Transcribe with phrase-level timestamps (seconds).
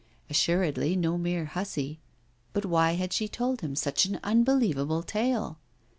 [0.31, 1.99] Assuredly no mere hussy.
[2.53, 5.59] But why had she told him such an unbelievable tale?